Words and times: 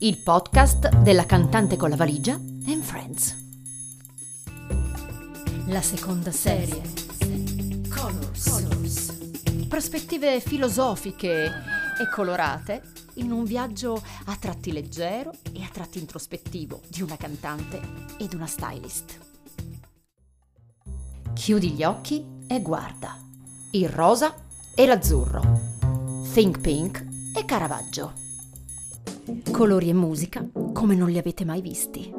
il 0.00 0.18
podcast 0.18 0.96
della 0.98 1.26
cantante 1.26 1.76
con 1.76 1.90
la 1.90 1.96
valigia 1.96 2.34
and 2.34 2.82
Friends. 2.82 3.36
La 5.66 5.82
seconda 5.82 6.30
serie. 6.30 6.82
Colors. 7.88 8.48
Colors. 8.48 9.66
Prospettive 9.66 10.40
filosofiche 10.40 11.46
e 11.46 12.08
colorate 12.14 12.82
in 13.14 13.32
un 13.32 13.42
viaggio 13.42 14.00
a 14.26 14.36
tratti 14.36 14.70
leggero 14.70 15.32
e 15.52 15.64
a 15.64 15.68
tratti 15.72 15.98
introspettivo 15.98 16.80
di 16.88 17.02
una 17.02 17.16
cantante 17.16 17.80
ed 18.18 18.34
una 18.34 18.46
stylist. 18.46 19.18
Chiudi 21.34 21.70
gli 21.72 21.82
occhi 21.82 22.24
e 22.46 22.62
guarda. 22.62 23.16
Il 23.72 23.88
rosa 23.88 24.32
e 24.76 24.86
l'azzurro. 24.86 26.22
Think 26.32 26.60
Pink 26.60 27.04
e 27.34 27.44
Caravaggio. 27.44 28.26
Colori 29.50 29.88
e 29.88 29.94
musica 29.94 30.48
come 30.72 30.94
non 30.94 31.10
li 31.10 31.18
avete 31.18 31.44
mai 31.44 31.60
visti. 31.60 32.12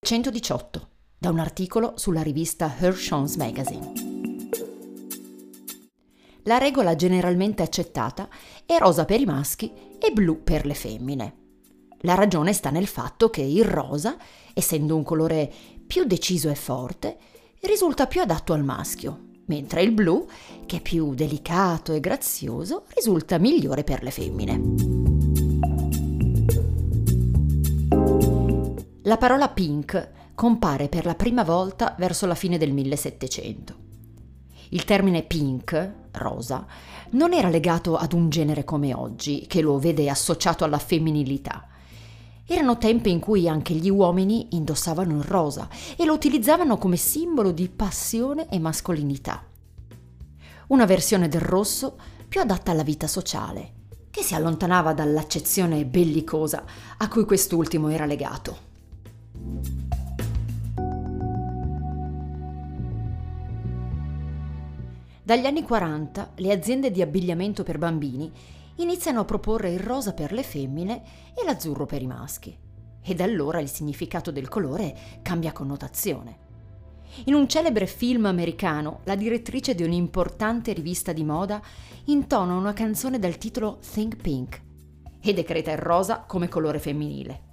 118 0.00 0.88
da 1.18 1.30
un 1.30 1.38
articolo 1.38 1.92
sulla 1.96 2.22
rivista 2.22 2.74
Hershon's 2.78 3.36
Magazine. 3.36 3.92
La 6.44 6.58
regola 6.58 6.96
generalmente 6.96 7.62
accettata 7.62 8.28
è 8.64 8.78
rosa 8.78 9.04
per 9.04 9.20
i 9.20 9.26
maschi 9.26 9.72
e 9.98 10.10
blu 10.12 10.42
per 10.42 10.64
le 10.64 10.74
femmine. 10.74 11.34
La 12.00 12.14
ragione 12.14 12.52
sta 12.52 12.70
nel 12.70 12.86
fatto 12.86 13.28
che 13.28 13.42
il 13.42 13.64
rosa, 13.64 14.16
essendo 14.54 14.96
un 14.96 15.02
colore 15.02 15.52
più 15.86 16.04
deciso 16.04 16.48
e 16.48 16.54
forte, 16.54 17.18
risulta 17.60 18.06
più 18.06 18.22
adatto 18.22 18.54
al 18.54 18.64
maschio, 18.64 19.28
mentre 19.50 19.82
il 19.82 19.90
blu, 19.90 20.28
che 20.64 20.76
è 20.76 20.80
più 20.80 21.12
delicato 21.12 21.92
e 21.92 21.98
grazioso, 21.98 22.84
risulta 22.94 23.36
migliore 23.38 23.82
per 23.82 24.04
le 24.04 24.12
femmine. 24.12 24.60
La 29.02 29.16
parola 29.16 29.48
pink 29.48 30.10
compare 30.36 30.88
per 30.88 31.04
la 31.04 31.16
prima 31.16 31.42
volta 31.42 31.96
verso 31.98 32.26
la 32.26 32.36
fine 32.36 32.58
del 32.58 32.72
1700. 32.72 33.74
Il 34.68 34.84
termine 34.84 35.24
pink, 35.24 35.94
rosa, 36.12 36.64
non 37.10 37.32
era 37.32 37.48
legato 37.48 37.96
ad 37.96 38.12
un 38.12 38.28
genere 38.28 38.62
come 38.62 38.94
oggi, 38.94 39.46
che 39.48 39.62
lo 39.62 39.80
vede 39.80 40.08
associato 40.08 40.62
alla 40.62 40.78
femminilità. 40.78 41.66
Erano 42.46 42.78
tempi 42.78 43.10
in 43.10 43.18
cui 43.18 43.48
anche 43.48 43.74
gli 43.74 43.90
uomini 43.90 44.46
indossavano 44.50 45.16
il 45.16 45.24
rosa 45.24 45.68
e 45.96 46.04
lo 46.04 46.12
utilizzavano 46.12 46.78
come 46.78 46.96
simbolo 46.96 47.50
di 47.50 47.68
passione 47.68 48.48
e 48.48 48.60
mascolinità. 48.60 49.49
Una 50.70 50.84
versione 50.84 51.26
del 51.26 51.40
rosso 51.40 51.98
più 52.28 52.40
adatta 52.40 52.70
alla 52.70 52.84
vita 52.84 53.08
sociale, 53.08 53.72
che 54.08 54.22
si 54.22 54.36
allontanava 54.36 54.92
dall'accezione 54.92 55.84
bellicosa 55.84 56.64
a 56.96 57.08
cui 57.08 57.24
quest'ultimo 57.24 57.88
era 57.88 58.06
legato. 58.06 58.56
Dagli 65.24 65.44
anni 65.44 65.64
40 65.64 66.34
le 66.36 66.52
aziende 66.52 66.92
di 66.92 67.02
abbigliamento 67.02 67.64
per 67.64 67.78
bambini 67.78 68.30
iniziano 68.76 69.18
a 69.18 69.24
proporre 69.24 69.72
il 69.72 69.80
rosa 69.80 70.12
per 70.12 70.30
le 70.30 70.44
femmine 70.44 71.02
e 71.34 71.44
l'azzurro 71.44 71.84
per 71.84 72.00
i 72.00 72.06
maschi. 72.06 72.56
E 73.02 73.14
da 73.16 73.24
allora 73.24 73.58
il 73.58 73.68
significato 73.68 74.30
del 74.30 74.46
colore 74.46 74.96
cambia 75.22 75.50
connotazione. 75.50 76.49
In 77.24 77.34
un 77.34 77.48
celebre 77.48 77.86
film 77.86 78.26
americano, 78.26 79.00
la 79.04 79.14
direttrice 79.14 79.74
di 79.74 79.82
un'importante 79.82 80.72
rivista 80.72 81.12
di 81.12 81.24
moda 81.24 81.60
intona 82.04 82.54
una 82.54 82.72
canzone 82.72 83.18
dal 83.18 83.36
titolo 83.36 83.78
Think 83.92 84.16
Pink 84.16 84.60
e 85.20 85.34
decreta 85.34 85.70
il 85.70 85.78
rosa 85.78 86.20
come 86.20 86.48
colore 86.48 86.78
femminile. 86.78 87.48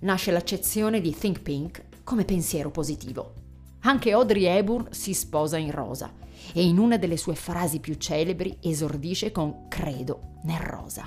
Nasce 0.00 0.32
l'accezione 0.32 1.00
di 1.00 1.16
Think 1.16 1.40
Pink 1.40 1.84
come 2.02 2.24
pensiero 2.24 2.70
positivo. 2.70 3.34
Anche 3.82 4.12
Audrey 4.12 4.44
Hepburn 4.44 4.88
si 4.90 5.14
sposa 5.14 5.56
in 5.56 5.70
rosa 5.70 6.12
e 6.52 6.64
in 6.64 6.78
una 6.78 6.96
delle 6.96 7.16
sue 7.16 7.34
frasi 7.34 7.78
più 7.80 7.94
celebri 7.94 8.58
esordisce 8.60 9.30
con 9.30 9.68
credo 9.68 10.38
nel 10.44 10.58
rosa. 10.58 11.04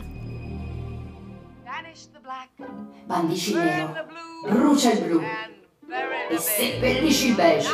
Bandisci 3.06 3.52
il 3.52 3.58
nero, 3.58 3.94
brucia 4.47 4.91
il 4.94 5.03
blu 5.03 5.22
e 6.29 6.38
seppellisci 6.38 7.28
il 7.28 7.35
beige. 7.35 7.69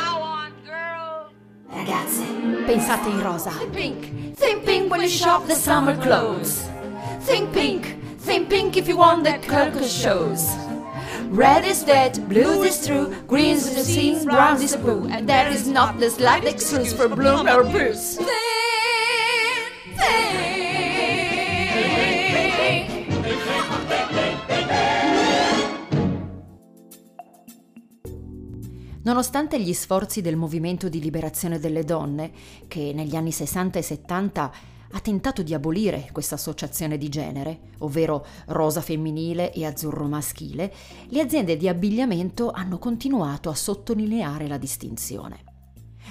Ragazze, 1.68 2.24
pensate 2.66 3.08
in 3.08 3.22
rosa. 3.22 3.50
Think 3.50 3.72
pink, 3.72 4.34
think 4.36 4.64
pink 4.64 4.90
when 4.90 5.00
you 5.00 5.08
shop 5.08 5.46
the 5.46 5.54
summer 5.54 5.96
clothes. 5.96 6.68
Think 7.20 7.50
pink, 7.52 7.96
think 8.18 8.48
pink 8.48 8.76
if 8.76 8.86
you 8.88 8.96
want 8.98 9.24
the 9.24 9.40
circus 9.42 9.90
shows. 9.90 10.50
Red 11.30 11.64
is 11.64 11.82
dead, 11.82 12.28
blue 12.28 12.62
is 12.62 12.86
true, 12.86 13.14
green 13.26 13.56
is 13.56 13.74
the 13.74 13.82
scene, 13.82 14.24
brown 14.24 14.60
is 14.60 14.76
blue, 14.76 15.08
and 15.10 15.26
there 15.26 15.48
is 15.48 15.66
not 15.66 15.98
the 15.98 16.10
slight 16.10 16.44
excuse 16.44 16.92
for 16.92 17.08
bloom 17.08 17.48
or 17.48 17.64
bruise. 17.64 18.18
Nonostante 29.04 29.60
gli 29.60 29.72
sforzi 29.72 30.20
del 30.20 30.36
movimento 30.36 30.88
di 30.88 31.00
liberazione 31.00 31.58
delle 31.58 31.82
donne, 31.82 32.30
che 32.68 32.92
negli 32.94 33.16
anni 33.16 33.32
60 33.32 33.80
e 33.80 33.82
70 33.82 34.52
ha 34.94 35.00
tentato 35.00 35.42
di 35.42 35.54
abolire 35.54 36.08
questa 36.12 36.36
associazione 36.36 36.96
di 36.98 37.08
genere, 37.08 37.72
ovvero 37.78 38.24
rosa 38.46 38.80
femminile 38.80 39.52
e 39.52 39.66
azzurro 39.66 40.06
maschile, 40.06 40.72
le 41.08 41.20
aziende 41.20 41.56
di 41.56 41.66
abbigliamento 41.66 42.52
hanno 42.52 42.78
continuato 42.78 43.50
a 43.50 43.54
sottolineare 43.54 44.46
la 44.46 44.58
distinzione. 44.58 45.44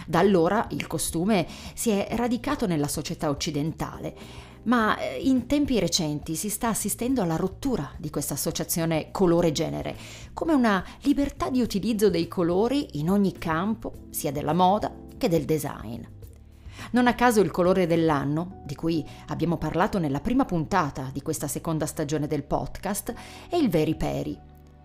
Da 0.06 0.19
allora 0.19 0.68
il 0.72 0.85
costume 0.88 1.47
si 1.74 1.91
è 1.91 2.09
radicato 2.12 2.68
nella 2.68 2.88
società 2.90 3.30
occidentale, 3.30 4.16
ma 4.63 4.97
eh, 4.97 5.17
in 5.17 5.47
tempi 5.47 5.79
recenti 5.79 6.35
si 6.35 6.49
sta 6.49 6.69
assistendo 6.69 7.22
alla 7.22 7.35
rottura 7.35 7.91
di 7.97 8.09
questa 8.09 8.35
associazione 8.35 9.09
colore-genere, 9.11 9.95
come 10.33 10.53
una 10.53 10.83
libertà 11.01 11.49
di 11.49 11.61
utilizzo 11.61 12.09
dei 12.09 12.27
colori 12.27 13.00
in 13.00 13.09
ogni 13.09 13.38
campo, 13.38 13.94
sia 14.09 14.31
della 14.31 14.53
moda 14.53 14.94
che 15.17 15.29
del 15.29 15.45
design. 15.45 16.01
Non 16.91 17.07
a 17.07 17.13
caso 17.13 17.41
il 17.41 17.51
colore 17.51 17.85
dell'anno, 17.85 18.61
di 18.66 18.75
cui 18.75 19.05
abbiamo 19.27 19.57
parlato 19.57 20.00
nella 20.00 20.19
prima 20.19 20.45
puntata 20.45 21.09
di 21.13 21.21
questa 21.21 21.47
seconda 21.47 21.85
stagione 21.85 22.27
del 22.27 22.44
podcast, 22.44 23.13
è 23.50 23.55
il 23.55 23.69
Veri 23.69 23.95
Peri, 23.95 24.38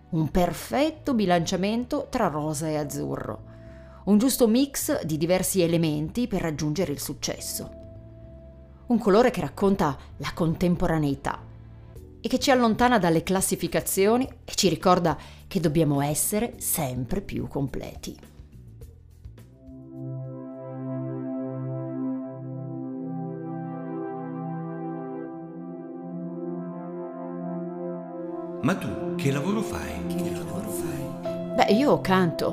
un 0.09 0.29
perfetto 0.29 1.13
bilanciamento 1.13 2.07
tra 2.09 2.27
rosa 2.27 2.67
e 2.67 2.77
azzurro, 2.77 3.55
un 4.05 4.17
giusto 4.17 4.47
mix 4.47 5.03
di 5.03 5.17
diversi 5.17 5.61
elementi 5.61 6.27
per 6.27 6.41
raggiungere 6.41 6.91
il 6.91 6.99
successo. 6.99 7.76
Un 8.87 8.99
colore 8.99 9.31
che 9.31 9.41
racconta 9.41 9.97
la 10.17 10.31
contemporaneità 10.33 11.37
e 12.21 12.29
che 12.29 12.39
ci 12.39 12.51
allontana 12.51 12.97
dalle 12.97 13.21
classificazioni 13.21 14.25
e 14.45 14.55
ci 14.55 14.69
ricorda 14.69 15.17
che 15.45 15.59
dobbiamo 15.59 15.99
essere 16.01 16.53
sempre 16.57 17.19
più 17.19 17.47
completi. 17.47 18.17
Ma 28.61 28.75
tu 28.75 29.15
che 29.15 29.31
lavoro 29.31 29.61
fai? 29.61 30.05
Che 30.07 30.31
lavoro 30.31 30.69
fai? 30.69 31.55
Beh, 31.55 31.73
io 31.73 31.99
canto, 31.99 32.47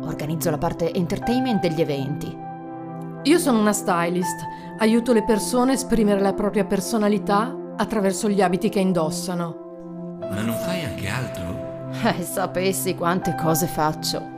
organizzo 0.00 0.48
la 0.50 0.58
parte 0.58 0.92
entertainment 0.92 1.60
degli 1.60 1.80
eventi. 1.80 2.43
Io 3.24 3.38
sono 3.38 3.58
una 3.58 3.72
stylist, 3.72 4.46
aiuto 4.78 5.14
le 5.14 5.24
persone 5.24 5.70
a 5.70 5.74
esprimere 5.74 6.20
la 6.20 6.34
propria 6.34 6.66
personalità 6.66 7.56
attraverso 7.74 8.28
gli 8.28 8.42
abiti 8.42 8.68
che 8.68 8.80
indossano. 8.80 10.18
Ma 10.20 10.42
non 10.42 10.54
fai 10.56 10.84
anche 10.84 11.08
altro? 11.08 11.88
Eh, 12.04 12.22
sapessi 12.22 12.94
quante 12.94 13.34
cose 13.40 13.66
faccio. 13.66 14.32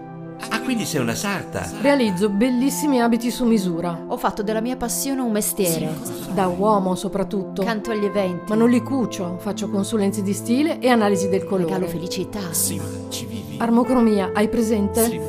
Ah, 0.51 0.61
quindi 0.61 0.85
sei 0.85 1.01
una 1.01 1.17
sarta? 1.17 1.69
Realizzo 1.81 2.29
bellissimi 2.29 3.01
abiti 3.01 3.33
su 3.33 3.45
misura. 3.45 4.05
Ho 4.07 4.17
fatto 4.17 4.45
della 4.45 4.61
mia 4.61 4.77
passione 4.77 5.21
un 5.21 5.33
mestiere. 5.33 5.93
Da 6.33 6.47
uomo 6.47 6.95
soprattutto. 6.95 7.65
Canto 7.65 7.91
agli 7.91 8.05
eventi. 8.05 8.45
Ma 8.51 8.55
non 8.55 8.71
li 8.71 8.83
cucio, 8.83 9.37
faccio 9.39 9.69
consulenze 9.69 10.23
di 10.23 10.33
stile 10.33 10.79
e 10.79 10.91
analisi 10.91 11.29
del 11.29 11.45
colore. 11.45 11.73
Regalo 11.73 11.87
felicità. 11.89 12.53
Sì, 12.53 12.77
ma 12.77 12.85
ci 13.09 13.27
vivi. 13.27 13.57
Armocromia, 13.59 14.31
hai 14.33 14.49
presente? 14.49 15.05
Sì, 15.07 15.21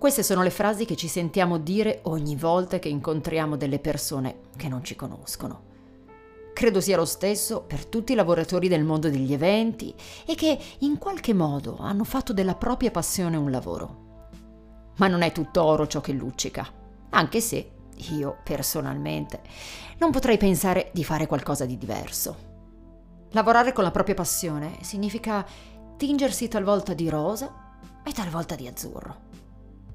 Queste 0.00 0.22
sono 0.22 0.42
le 0.42 0.48
frasi 0.48 0.86
che 0.86 0.96
ci 0.96 1.08
sentiamo 1.08 1.58
dire 1.58 2.00
ogni 2.04 2.34
volta 2.34 2.78
che 2.78 2.88
incontriamo 2.88 3.58
delle 3.58 3.78
persone 3.78 4.38
che 4.56 4.66
non 4.66 4.82
ci 4.82 4.96
conoscono. 4.96 5.64
Credo 6.54 6.80
sia 6.80 6.96
lo 6.96 7.04
stesso 7.04 7.60
per 7.60 7.84
tutti 7.84 8.12
i 8.12 8.14
lavoratori 8.14 8.66
del 8.66 8.82
mondo 8.82 9.10
degli 9.10 9.34
eventi 9.34 9.94
e 10.24 10.34
che 10.36 10.58
in 10.78 10.96
qualche 10.96 11.34
modo 11.34 11.76
hanno 11.80 12.04
fatto 12.04 12.32
della 12.32 12.54
propria 12.54 12.90
passione 12.90 13.36
un 13.36 13.50
lavoro. 13.50 14.28
Ma 14.96 15.06
non 15.06 15.20
è 15.20 15.32
tutto 15.32 15.62
oro 15.62 15.86
ciò 15.86 16.00
che 16.00 16.12
luccica, 16.12 16.66
anche 17.10 17.42
se 17.42 17.70
io 18.12 18.38
personalmente, 18.42 19.42
non 19.98 20.10
potrei 20.12 20.38
pensare 20.38 20.88
di 20.94 21.04
fare 21.04 21.26
qualcosa 21.26 21.66
di 21.66 21.76
diverso. 21.76 22.36
Lavorare 23.32 23.74
con 23.74 23.84
la 23.84 23.90
propria 23.90 24.14
passione 24.14 24.78
significa 24.80 25.44
tingersi 25.98 26.48
talvolta 26.48 26.94
di 26.94 27.10
rosa 27.10 27.76
e 28.02 28.12
talvolta 28.12 28.54
di 28.54 28.66
azzurro, 28.66 29.28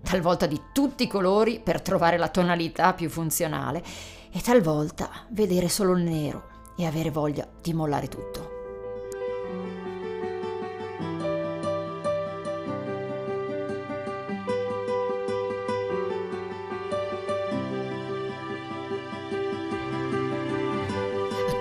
talvolta 0.06 0.46
di 0.46 0.62
tutti 0.72 1.04
i 1.04 1.07
colori 1.07 1.60
per 1.60 1.81
trovare 1.81 2.18
la 2.18 2.30
tonalità 2.30 2.94
più 2.94 3.10
funzionale 3.10 3.84
e 4.31 4.40
talvolta 4.40 5.10
vedere 5.30 5.68
solo 5.68 5.98
il 5.98 6.04
nero 6.04 6.54
e 6.78 6.86
avere 6.86 7.10
voglia 7.10 7.48
di 7.62 7.74
mollare 7.74 8.07
tutto. 8.07 8.54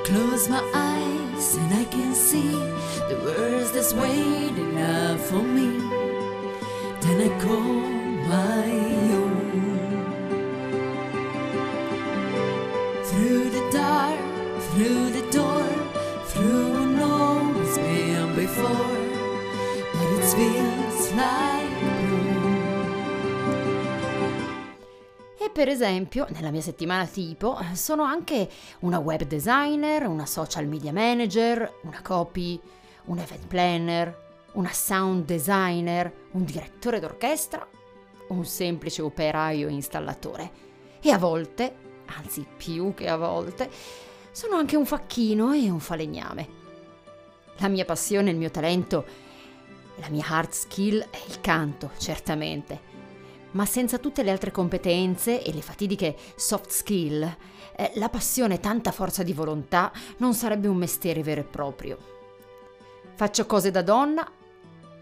Close 0.04 0.48
my 0.48 0.60
eyes 0.74 1.56
and 1.56 1.72
I 1.72 1.84
can 1.88 2.14
see 2.14 2.52
the 3.08 3.16
words 3.24 3.72
that's 3.72 3.92
waiting 3.94 4.78
up 4.78 5.18
for 5.18 5.42
me. 5.42 5.80
Then 7.00 7.20
I 7.22 7.40
call 7.40 7.93
my 8.34 8.68
own. 9.20 9.34
Through 13.08 13.46
the 13.56 13.64
dark, 13.70 14.18
through 14.70 15.10
the 15.18 15.24
door, 15.30 15.66
through 16.30 16.96
no 16.96 17.14
one's 17.54 17.78
been 17.78 18.34
before. 18.34 19.02
But 19.92 20.08
it 20.18 20.24
feels. 20.34 20.82
E 25.38 25.50
per 25.50 25.68
esempio, 25.68 26.26
nella 26.30 26.50
mia 26.50 26.62
settimana 26.62 27.06
tipo, 27.06 27.58
sono 27.74 28.02
anche 28.02 28.48
una 28.80 28.98
web 28.98 29.24
designer, 29.24 30.06
una 30.06 30.26
social 30.26 30.66
media 30.66 30.92
manager, 30.92 31.80
una 31.82 32.00
copy, 32.02 32.58
un 33.04 33.18
event 33.18 33.46
planner, 33.46 34.22
una 34.54 34.72
sound 34.72 35.26
designer, 35.26 36.10
un 36.32 36.44
direttore 36.44 36.98
d'orchestra, 36.98 37.68
un 38.28 38.44
semplice 38.44 39.02
operaio 39.02 39.68
installatore. 39.68 40.62
E 41.00 41.10
a 41.10 41.18
volte, 41.18 41.74
anzi 42.06 42.46
più 42.56 42.94
che 42.94 43.08
a 43.08 43.16
volte, 43.16 43.70
sono 44.30 44.56
anche 44.56 44.76
un 44.76 44.86
facchino 44.86 45.52
e 45.52 45.70
un 45.70 45.80
falegname. 45.80 46.62
La 47.58 47.68
mia 47.68 47.84
passione, 47.84 48.30
il 48.30 48.36
mio 48.36 48.50
talento, 48.50 49.04
la 49.96 50.08
mia 50.08 50.24
hard 50.26 50.50
skill 50.50 51.00
è 51.10 51.18
il 51.28 51.40
canto, 51.40 51.90
certamente 51.98 52.92
ma 53.54 53.66
senza 53.66 53.98
tutte 53.98 54.22
le 54.22 54.30
altre 54.30 54.50
competenze 54.50 55.42
e 55.42 55.52
le 55.52 55.62
fatidiche 55.62 56.16
soft 56.36 56.70
skill, 56.70 57.22
eh, 57.76 57.92
la 57.94 58.08
passione 58.08 58.54
e 58.54 58.60
tanta 58.60 58.92
forza 58.92 59.22
di 59.22 59.32
volontà 59.32 59.92
non 60.18 60.34
sarebbe 60.34 60.68
un 60.68 60.76
mestiere 60.76 61.22
vero 61.22 61.40
e 61.40 61.44
proprio. 61.44 61.98
Faccio 63.14 63.46
cose 63.46 63.70
da 63.70 63.82
donna, 63.82 64.28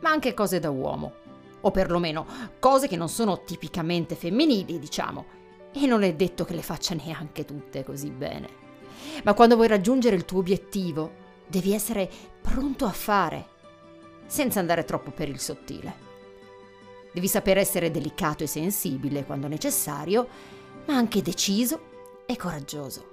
ma 0.00 0.10
anche 0.10 0.34
cose 0.34 0.58
da 0.58 0.70
uomo, 0.70 1.14
o 1.62 1.70
perlomeno 1.70 2.26
cose 2.58 2.88
che 2.88 2.96
non 2.96 3.08
sono 3.08 3.42
tipicamente 3.42 4.14
femminili, 4.14 4.78
diciamo, 4.78 5.24
e 5.72 5.86
non 5.86 6.02
è 6.02 6.14
detto 6.14 6.44
che 6.44 6.54
le 6.54 6.62
faccia 6.62 6.94
neanche 6.94 7.44
tutte 7.44 7.82
così 7.82 8.10
bene. 8.10 8.60
Ma 9.24 9.34
quando 9.34 9.56
vuoi 9.56 9.68
raggiungere 9.68 10.16
il 10.16 10.24
tuo 10.24 10.40
obiettivo, 10.40 11.20
devi 11.46 11.72
essere 11.72 12.08
pronto 12.40 12.84
a 12.84 12.90
fare, 12.90 13.48
senza 14.26 14.60
andare 14.60 14.84
troppo 14.84 15.10
per 15.10 15.28
il 15.28 15.40
sottile. 15.40 16.10
Devi 17.12 17.28
sapere 17.28 17.60
essere 17.60 17.90
delicato 17.90 18.42
e 18.42 18.46
sensibile 18.46 19.24
quando 19.24 19.48
necessario, 19.48 20.26
ma 20.86 20.94
anche 20.94 21.22
deciso 21.22 22.24
e 22.26 22.36
coraggioso. 22.36 23.11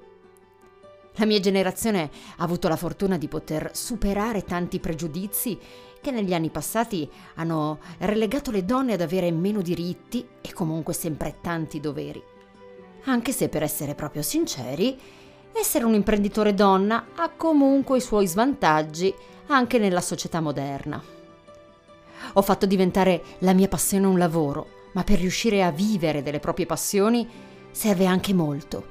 La 1.15 1.25
mia 1.25 1.39
generazione 1.39 2.09
ha 2.37 2.43
avuto 2.43 2.67
la 2.67 2.75
fortuna 2.75 3.17
di 3.17 3.27
poter 3.27 3.71
superare 3.73 4.43
tanti 4.43 4.79
pregiudizi 4.79 5.57
che 6.01 6.11
negli 6.11 6.33
anni 6.33 6.49
passati 6.49 7.09
hanno 7.35 7.79
relegato 7.99 8.51
le 8.51 8.63
donne 8.63 8.93
ad 8.93 9.01
avere 9.01 9.31
meno 9.31 9.61
diritti 9.61 10.25
e 10.41 10.53
comunque 10.53 10.93
sempre 10.93 11.37
tanti 11.41 11.79
doveri. 11.79 12.23
Anche 13.05 13.31
se, 13.31 13.49
per 13.49 13.63
essere 13.63 13.95
proprio 13.95 14.21
sinceri, 14.21 14.97
essere 15.51 15.85
un 15.85 15.93
imprenditore 15.93 16.53
donna 16.53 17.07
ha 17.15 17.29
comunque 17.31 17.97
i 17.97 18.01
suoi 18.01 18.27
svantaggi 18.27 19.13
anche 19.47 19.77
nella 19.77 20.01
società 20.01 20.39
moderna. 20.39 21.01
Ho 22.33 22.41
fatto 22.41 22.65
diventare 22.65 23.23
la 23.39 23.53
mia 23.53 23.67
passione 23.67 24.05
un 24.05 24.17
lavoro, 24.17 24.67
ma 24.93 25.03
per 25.03 25.19
riuscire 25.19 25.63
a 25.63 25.71
vivere 25.71 26.21
delle 26.21 26.39
proprie 26.39 26.65
passioni 26.65 27.27
serve 27.71 28.05
anche 28.05 28.33
molto, 28.33 28.85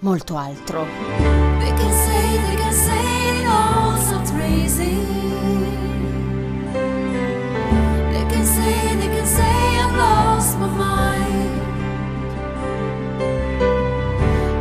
molto 0.00 0.36
altro. 0.36 1.33
They 1.64 1.70
can 1.70 1.92
say, 1.92 2.24
they 2.46 2.56
can 2.56 2.72
say 2.74 3.40
it 3.40 3.46
all 3.46 3.96
sounds 3.96 4.30
crazy. 4.30 4.96
They 8.12 8.24
can 8.28 8.44
say, 8.44 8.96
they 9.00 9.08
can 9.08 9.26
say 9.26 9.54
I've 9.82 9.96
lost 9.96 10.58
my 10.58 10.68
mind. 10.68 11.62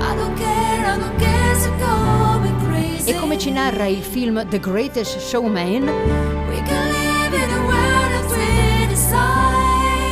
I 0.01 0.15
don't 0.15 0.35
care, 0.37 0.85
I 0.93 0.97
don't 0.97 1.17
care, 1.19 1.55
so 1.55 1.69
going 1.77 2.57
crazy. 2.65 3.11
E 3.11 3.19
come 3.19 3.37
ci 3.37 3.51
narra 3.51 3.85
il 3.85 4.01
film 4.01 4.47
The 4.47 4.59
Greatest 4.61 5.19
Showman, 5.19 5.91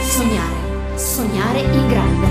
sognare, 0.10 0.98
sognare 0.98 1.62
in 1.62 1.88
grande. 1.88 2.31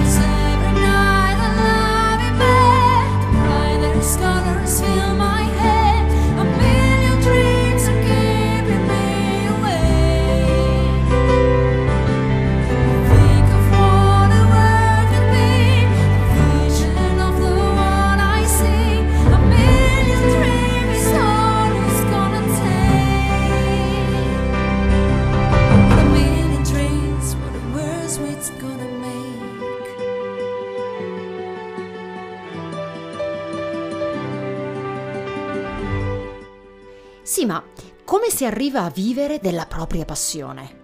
Si 38.30 38.44
arriva 38.44 38.84
a 38.84 38.90
vivere 38.90 39.38
della 39.38 39.66
propria 39.66 40.04
passione? 40.04 40.78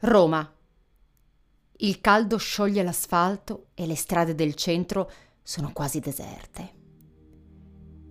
Roma. 0.00 0.50
Il 1.78 2.00
caldo 2.00 2.36
scioglie 2.36 2.82
l'asfalto 2.82 3.66
e 3.74 3.86
le 3.86 3.96
strade 3.96 4.34
del 4.34 4.54
centro 4.54 5.10
sono 5.42 5.72
quasi 5.72 6.00
deserte. 6.00 6.72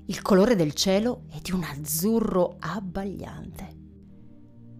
Il 0.07 0.21
colore 0.21 0.55
del 0.55 0.73
cielo 0.73 1.23
è 1.31 1.39
di 1.39 1.51
un 1.51 1.63
azzurro 1.63 2.57
abbagliante. 2.59 3.81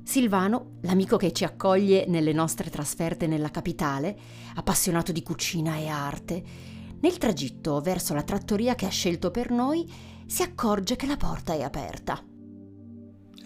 Silvano, 0.04 0.80
l'amico 0.82 1.16
che 1.16 1.32
ci 1.32 1.46
accoglie 1.46 2.06
nelle 2.08 2.34
nostre 2.34 2.70
trasferte 2.70 3.26
nella 3.26 3.50
capitale, 3.50 4.18
appassionato 4.56 5.14
di 5.14 5.24
cucina 5.24 5.78
e 5.78 5.88
arte, 5.88 6.44
nel 7.00 7.18
tragitto 7.18 7.80
verso 7.80 8.14
la 8.14 8.24
trattoria 8.24 8.76
che 8.76 8.86
ha 8.86 8.90
scelto 8.90 9.32
per 9.32 9.50
noi, 9.50 9.90
si 10.26 10.42
accorge 10.42 10.96
che 10.96 11.06
la 11.06 11.18
porta 11.18 11.54
è 11.54 11.62
aperta. 11.62 12.22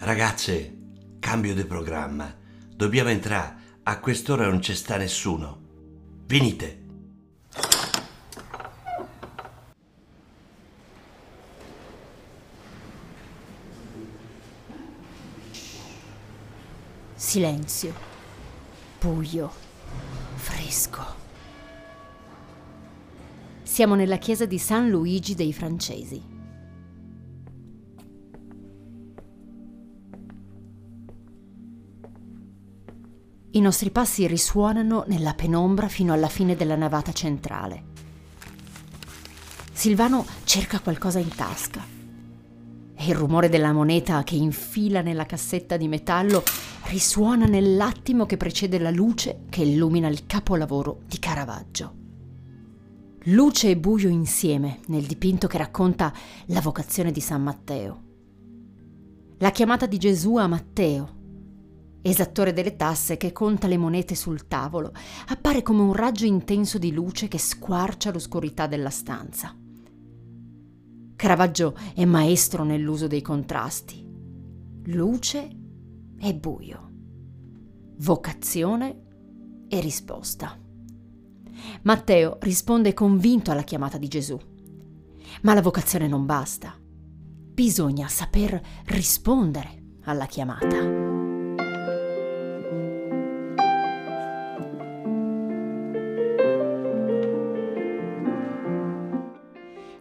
Ragazze, 0.00 0.78
cambio 1.18 1.54
di 1.54 1.64
programma. 1.64 2.34
Dobbiamo 2.74 3.10
entrare. 3.10 3.56
A 3.82 4.00
quest'ora 4.00 4.48
non 4.48 4.58
c'è 4.60 4.74
sta 4.74 4.96
nessuno. 4.96 5.60
Venite. 6.26 6.86
Silenzio, 17.14 17.92
buio, 19.00 19.50
fresco. 20.34 21.04
Siamo 23.62 23.94
nella 23.94 24.16
chiesa 24.18 24.46
di 24.46 24.58
San 24.58 24.88
Luigi 24.88 25.34
dei 25.34 25.52
Francesi. 25.52 26.37
I 33.58 33.60
nostri 33.60 33.90
passi 33.90 34.28
risuonano 34.28 35.02
nella 35.08 35.34
penombra 35.34 35.88
fino 35.88 36.12
alla 36.12 36.28
fine 36.28 36.54
della 36.54 36.76
navata 36.76 37.12
centrale. 37.12 37.82
Silvano 39.72 40.24
cerca 40.44 40.78
qualcosa 40.78 41.18
in 41.18 41.34
tasca 41.34 41.84
e 42.94 43.04
il 43.04 43.16
rumore 43.16 43.48
della 43.48 43.72
moneta 43.72 44.22
che 44.22 44.36
infila 44.36 45.00
nella 45.00 45.26
cassetta 45.26 45.76
di 45.76 45.88
metallo 45.88 46.44
risuona 46.84 47.46
nell'attimo 47.46 48.26
che 48.26 48.36
precede 48.36 48.78
la 48.78 48.90
luce 48.90 49.40
che 49.48 49.62
illumina 49.62 50.06
il 50.06 50.24
capolavoro 50.26 51.00
di 51.08 51.18
Caravaggio. 51.18 51.94
luce 53.24 53.70
e 53.70 53.76
buio 53.76 54.08
insieme 54.08 54.78
nel 54.86 55.02
dipinto 55.02 55.48
che 55.48 55.58
racconta 55.58 56.12
la 56.46 56.60
vocazione 56.60 57.10
di 57.10 57.20
San 57.20 57.42
Matteo. 57.42 58.02
La 59.38 59.50
chiamata 59.50 59.86
di 59.86 59.98
Gesù 59.98 60.36
a 60.36 60.46
Matteo, 60.46 61.17
esattore 62.08 62.52
delle 62.52 62.76
tasse 62.76 63.16
che 63.16 63.32
conta 63.32 63.66
le 63.66 63.76
monete 63.76 64.14
sul 64.14 64.46
tavolo, 64.46 64.92
appare 65.28 65.62
come 65.62 65.82
un 65.82 65.92
raggio 65.92 66.24
intenso 66.24 66.78
di 66.78 66.92
luce 66.92 67.28
che 67.28 67.38
squarcia 67.38 68.12
l'oscurità 68.12 68.66
della 68.66 68.90
stanza. 68.90 69.56
Caravaggio 71.16 71.76
è 71.94 72.04
maestro 72.04 72.62
nell'uso 72.62 73.08
dei 73.08 73.22
contrasti. 73.22 74.06
Luce 74.84 75.50
e 76.20 76.34
buio. 76.34 76.90
Vocazione 77.98 79.02
e 79.68 79.80
risposta. 79.80 80.56
Matteo 81.82 82.38
risponde 82.40 82.94
convinto 82.94 83.50
alla 83.50 83.64
chiamata 83.64 83.98
di 83.98 84.06
Gesù. 84.06 84.38
Ma 85.42 85.54
la 85.54 85.62
vocazione 85.62 86.06
non 86.06 86.24
basta. 86.24 86.74
Bisogna 86.78 88.06
saper 88.06 88.60
rispondere 88.86 89.96
alla 90.04 90.26
chiamata. 90.26 90.97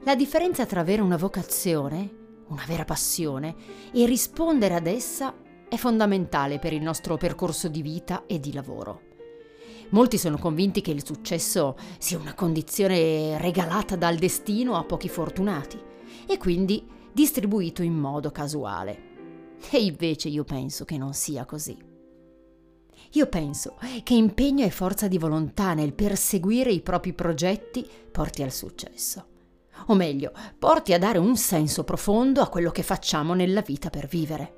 La 0.08 0.16
differenza 0.16 0.66
tra 0.66 0.80
avere 0.80 1.02
una 1.02 1.18
vocazione, 1.18 2.44
una 2.48 2.64
vera 2.66 2.86
passione, 2.86 3.54
e 3.92 4.06
rispondere 4.06 4.74
ad 4.74 4.88
essa 4.88 5.36
è 5.68 5.76
fondamentale 5.76 6.60
per 6.60 6.72
il 6.72 6.82
nostro 6.82 7.18
percorso 7.18 7.68
di 7.68 7.82
vita 7.82 8.24
e 8.26 8.40
di 8.40 8.54
lavoro. 8.54 9.02
Molti 9.90 10.18
sono 10.18 10.38
convinti 10.38 10.80
che 10.80 10.92
il 10.92 11.06
successo 11.06 11.76
sia 11.98 12.18
una 12.18 12.36
condizione 12.36 13.38
regalata 13.38 13.98
dal 13.98 14.16
destino 14.16 14.78
a 14.78 14.86
pochi 14.86 15.10
fortunati 15.10 15.78
e 16.26 16.38
quindi 16.38 16.88
distribuito 17.12 17.84
in 17.84 17.96
modo 17.96 18.32
casuale. 18.32 19.58
E 19.70 19.84
invece 19.84 20.30
io 20.30 20.46
penso 20.46 20.86
che 20.86 20.98
non 20.98 21.14
sia 21.14 21.44
così. 21.44 21.78
Io 23.12 23.28
penso 23.28 23.78
che 24.04 24.14
impegno 24.14 24.64
e 24.64 24.70
forza 24.70 25.10
di 25.10 25.18
volontà 25.18 25.74
nel 25.74 25.94
perseguire 25.94 26.72
i 26.72 26.80
propri 26.80 27.12
progetti 27.12 27.86
porti 28.10 28.42
al 28.42 28.54
successo 28.54 29.36
o 29.86 29.94
meglio, 29.96 30.32
porti 30.58 30.94
a 30.94 31.00
dare 31.00 31.18
un 31.18 31.38
senso 31.38 31.84
profondo 31.84 32.42
a 32.42 32.50
quello 32.50 32.72
che 32.72 32.84
facciamo 32.84 33.34
nella 33.34 33.62
vita 33.62 33.90
per 33.90 34.08
vivere. 34.08 34.56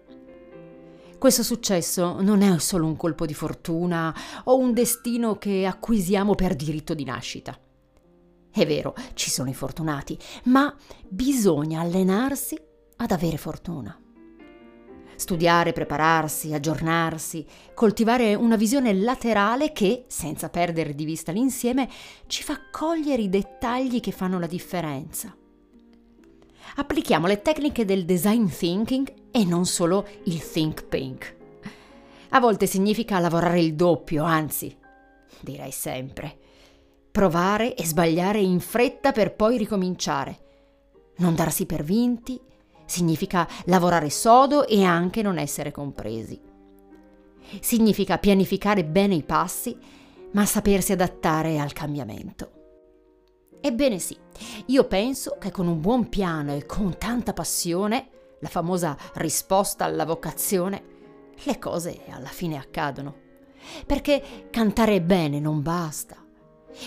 Questo 1.20 1.44
successo 1.44 2.22
non 2.22 2.42
è 2.42 2.60
solo 2.60 2.86
un 2.86 2.96
colpo 2.96 3.26
di 3.26 3.34
fortuna 3.34 4.16
o 4.46 4.58
un 4.58 4.74
destino 4.74 5.38
che 5.38 5.66
acquisiamo 5.66 6.34
per 6.34 6.56
diritto 6.56 6.94
di 6.94 7.04
nascita. 7.04 7.60
È 8.52 8.66
vero, 8.66 8.96
ci 9.14 9.30
sono 9.30 9.50
i 9.50 9.54
fortunati, 9.54 10.18
ma 10.46 10.74
bisogna 11.08 11.82
allenarsi 11.82 12.58
ad 12.96 13.12
avere 13.12 13.38
fortuna. 13.38 14.00
Studiare, 15.20 15.74
prepararsi, 15.74 16.54
aggiornarsi, 16.54 17.46
coltivare 17.74 18.36
una 18.36 18.56
visione 18.56 18.94
laterale 18.94 19.74
che, 19.74 20.06
senza 20.08 20.48
perdere 20.48 20.96
di 20.96 21.04
vista 21.04 21.34
l'insieme, 21.34 21.90
ci 22.28 22.42
fa 22.42 22.58
cogliere 22.72 23.24
i 23.24 23.30
dettagli 23.30 24.00
che 24.00 24.14
fanno 24.14 24.40
la 24.40 24.48
differenza. 24.48 25.36
Applichiamo 26.78 27.28
le 27.28 27.42
tecniche 27.42 27.84
del 27.84 28.06
design 28.06 28.48
thinking 28.48 29.14
e 29.32 29.44
non 29.44 29.66
solo 29.66 30.08
il 30.24 30.40
think 30.40 30.86
pink. 30.86 31.36
A 32.30 32.40
volte 32.40 32.66
significa 32.66 33.20
lavorare 33.20 33.60
il 33.60 33.76
doppio, 33.76 34.24
anzi, 34.24 34.74
direi 35.42 35.72
sempre. 35.72 36.38
Provare 37.12 37.76
e 37.76 37.86
sbagliare 37.86 38.40
in 38.40 38.62
fretta 38.62 39.12
per 39.12 39.36
poi 39.36 39.58
ricominciare. 39.58 40.40
Non 41.18 41.36
darsi 41.36 41.66
per 41.66 41.84
vinti 41.84 42.40
significa 42.90 43.48
lavorare 43.66 44.10
sodo 44.10 44.68
e 44.68 44.84
anche 44.84 45.22
non 45.22 45.38
essere 45.38 45.72
compresi. 45.72 46.40
Significa 47.62 48.18
pianificare 48.18 48.84
bene 48.84 49.16
i 49.16 49.24
passi, 49.24 49.78
ma 50.32 50.46
sapersi 50.46 50.92
adattare 50.92 51.60
al 51.60 51.72
cambiamento. 51.74 52.52
Ebbene 53.62 54.00
sì, 54.00 54.18
io 54.68 54.86
penso 54.86 55.38
che 55.40 55.52
con 55.52 55.68
un 55.68 55.80
buon 55.82 56.10
piano 56.10 56.56
e 56.56 56.66
con 56.66 56.98
tanta 56.98 57.34
passione, 57.34 58.10
la 58.40 58.48
famosa 58.48 58.98
risposta 59.16 59.86
alla 59.86 60.06
vocazione, 60.06 60.84
le 61.44 61.60
cose 61.60 62.02
alla 62.10 62.28
fine 62.28 62.58
accadono. 62.58 63.28
Perché 63.86 64.48
cantare 64.50 65.02
bene 65.02 65.40
non 65.40 65.62
basta. 65.62 66.16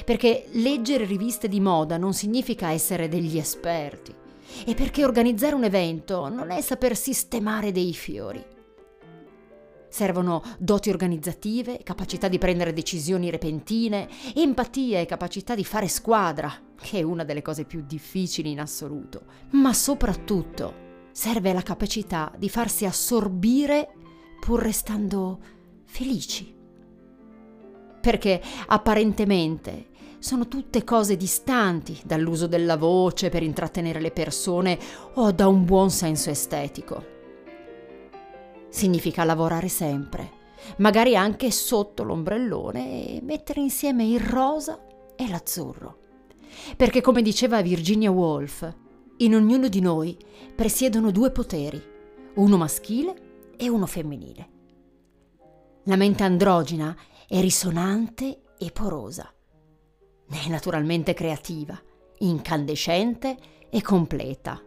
Perché 0.05 0.47
leggere 0.53 1.05
riviste 1.05 1.49
di 1.49 1.61
moda 1.61 1.97
non 1.99 2.15
significa 2.15 2.71
essere 2.71 3.09
degli 3.09 3.37
esperti 3.37 4.21
e 4.65 4.75
perché 4.75 5.05
organizzare 5.05 5.55
un 5.55 5.65
evento 5.65 6.29
non 6.29 6.51
è 6.51 6.61
saper 6.61 6.97
sistemare 6.97 7.73
dei 7.73 7.93
fiori. 7.95 8.45
Servono 9.89 10.43
doti 10.59 10.89
organizzative, 10.89 11.83
capacità 11.83 12.29
di 12.29 12.39
prendere 12.39 12.73
decisioni 12.73 13.29
repentine, 13.29 14.09
empatia 14.35 15.01
e 15.01 15.05
capacità 15.05 15.55
di 15.55 15.65
fare 15.65 15.87
squadra, 15.87 16.51
che 16.81 17.01
è 17.01 17.03
una 17.03 17.25
delle 17.25 17.43
cose 17.43 17.65
più 17.65 17.85
difficili 17.87 18.51
in 18.51 18.61
assoluto. 18.61 19.25
Ma 19.51 19.75
soprattutto 19.75 20.75
serve 21.13 21.53
la 21.53 21.61
capacità 21.61 22.33
di 22.39 22.49
farsi 22.49 22.87
assorbire 22.87 23.93
pur 24.41 24.63
restando 24.63 25.39
felici. 25.85 26.57
Perché 28.01 28.43
apparentemente 28.69 29.89
sono 30.23 30.47
tutte 30.47 30.85
cose 30.85 31.17
distanti 31.17 32.01
dall'uso 32.05 32.47
della 32.47 32.77
voce 32.77 33.29
per 33.29 33.43
intrattenere 33.43 34.01
le 34.01 34.13
persone 34.13 34.79
o 35.15 35.33
da 35.33 35.49
un 35.49 35.65
buon 35.65 35.91
senso 35.91 36.31
estetico. 36.31 37.05
Significa 38.69 39.25
lavorare 39.25 39.67
sempre, 39.67 40.31
magari 40.77 41.17
anche 41.17 41.51
sotto 41.51 42.05
l'ombrellone 42.05 43.17
e 43.17 43.21
mettere 43.21 43.61
insieme 43.63 44.07
il 44.07 44.21
rosa 44.21 44.81
e 45.17 45.29
l'azzurro. 45.29 45.99
Perché 46.77 47.01
come 47.01 47.21
diceva 47.21 47.61
Virginia 47.61 48.13
Woolf, 48.13 48.73
in 49.19 49.35
ognuno 49.35 49.67
di 49.67 49.81
noi 49.81 50.17
presiedono 50.55 51.11
due 51.11 51.33
poteri, 51.33 51.83
uno 52.35 52.57
maschile 52.57 53.55
e 53.57 53.69
uno 53.69 53.87
femminile. 53.87 54.51
La 55.87 55.97
mente 55.97 56.23
androgina 56.23 56.97
è 57.27 57.41
risonante 57.41 58.43
e 58.57 58.71
porosa 58.71 59.29
è 60.39 60.49
naturalmente 60.49 61.15
creativa, 61.15 61.81
incandescente 62.19 63.37
e 63.71 63.83
completa. 63.83 64.61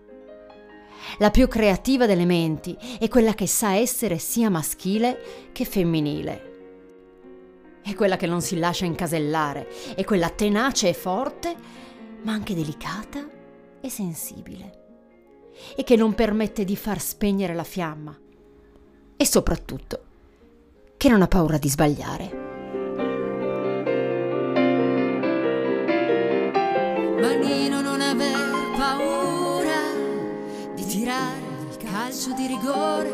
La 1.20 1.30
più 1.30 1.48
creativa 1.48 2.06
delle 2.06 2.26
menti 2.26 2.76
è 3.00 3.08
quella 3.08 3.34
che 3.34 3.48
sa 3.48 3.76
essere 3.76 4.18
sia 4.18 4.50
maschile 4.50 5.50
che 5.52 5.66
femminile. 5.66 6.54
È 7.84 7.94
quella 7.94 8.18
che 8.18 8.26
non 8.26 8.42
si 8.42 8.58
lascia 8.58 8.86
incasellare, 8.86 9.68
è 9.96 10.04
quella 10.04 10.30
tenace 10.30 10.90
e 10.90 10.94
forte, 10.94 11.56
ma 12.24 12.34
anche 12.34 12.56
delicata 12.56 13.28
e 13.80 13.90
sensibile. 13.90 14.84
E 15.76 15.84
che 15.84 15.96
non 15.96 16.16
permette 16.16 16.66
di 16.66 16.76
far 16.76 17.00
spegnere 17.00 17.54
la 17.54 17.64
fiamma. 17.64 18.18
E 19.16 19.26
soprattutto, 19.26 20.04
che 20.98 21.10
non 21.10 21.22
ha 21.22 21.28
paura 21.28 21.58
di 21.58 21.70
sbagliare. 21.70 22.45
Manino 27.26 27.82
non 27.82 28.02
aver 28.02 28.54
paura 28.78 29.82
di 30.76 30.86
tirare 30.86 31.42
il 31.72 31.78
calcio 31.78 32.34
di 32.34 32.46
rigore, 32.46 33.10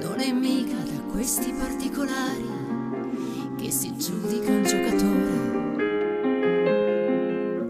non 0.00 0.18
è 0.18 0.32
mica 0.32 0.74
da 0.74 1.00
questi 1.12 1.52
particolari 1.52 3.54
che 3.58 3.70
si 3.70 3.96
giudica 3.96 4.50
un 4.50 4.64
giocatore. 4.64 5.38